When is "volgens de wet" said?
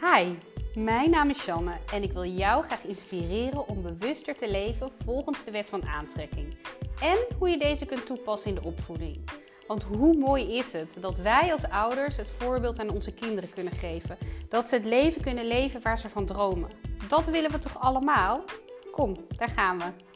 5.04-5.68